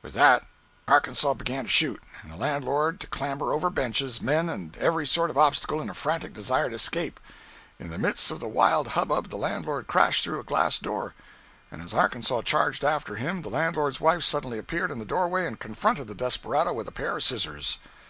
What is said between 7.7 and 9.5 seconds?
In the midst of the wild hubbub the